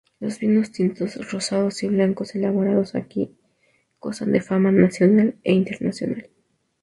[0.19, 3.37] Los vinos tintos, rosados y blancos elaborados aquí
[3.99, 6.27] gozan de fama nacional e internacional.